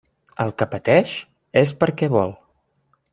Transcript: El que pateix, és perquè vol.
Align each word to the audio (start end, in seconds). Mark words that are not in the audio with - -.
El 0.45 0.53
que 0.61 0.67
pateix, 0.71 1.13
és 1.63 1.75
perquè 1.85 2.13
vol. 2.17 2.35